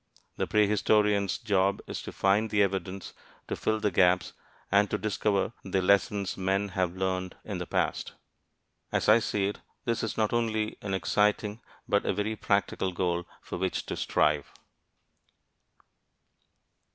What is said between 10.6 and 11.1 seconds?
an